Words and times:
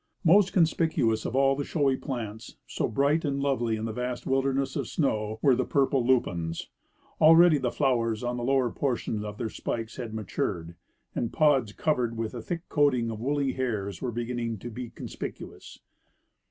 Most 0.23 0.51
conspicuous 0.51 1.25
of 1.25 1.35
all 1.35 1.55
the 1.55 1.63
showy 1.63 1.95
plants, 1.95 2.57
so 2.65 2.87
bright 2.87 3.23
and 3.23 3.39
lovely 3.39 3.75
in 3.75 3.85
the 3.85 3.93
vast 3.93 4.25
wilderness 4.25 4.75
of 4.75 4.87
snow, 4.87 5.37
were 5.43 5.53
the 5.53 5.63
purple 5.63 6.03
lupines. 6.03 6.71
Already 7.19 7.59
the 7.59 7.69
flowers 7.71 8.23
on 8.23 8.35
the 8.35 8.43
lower 8.43 8.71
portions 8.71 9.23
of 9.23 9.37
their 9.37 9.47
spikes 9.51 9.97
had 9.97 10.11
matured, 10.15 10.73
and 11.13 11.31
pods 11.31 11.71
covered 11.71 12.17
with 12.17 12.33
a 12.33 12.41
thick 12.41 12.67
coating 12.67 13.11
of 13.11 13.19
wooly 13.19 13.53
hairs 13.53 14.01
were 14.01 14.11
beginning 14.11 14.57
to 14.57 14.71
be 14.71 14.89
conspicuous. 14.89 15.77